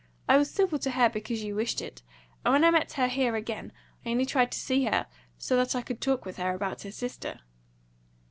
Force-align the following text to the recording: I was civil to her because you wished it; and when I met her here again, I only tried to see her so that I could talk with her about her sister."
I 0.27 0.35
was 0.35 0.49
civil 0.49 0.79
to 0.79 0.89
her 0.89 1.09
because 1.09 1.43
you 1.43 1.53
wished 1.53 1.79
it; 1.79 2.01
and 2.43 2.51
when 2.53 2.63
I 2.63 2.71
met 2.71 2.93
her 2.93 3.07
here 3.07 3.35
again, 3.35 3.71
I 4.03 4.09
only 4.09 4.25
tried 4.25 4.51
to 4.51 4.57
see 4.59 4.85
her 4.85 5.05
so 5.37 5.55
that 5.57 5.75
I 5.75 5.83
could 5.83 6.01
talk 6.01 6.25
with 6.25 6.37
her 6.37 6.55
about 6.55 6.81
her 6.81 6.91
sister." 6.91 7.41